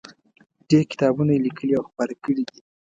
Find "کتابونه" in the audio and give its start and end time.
0.91-1.31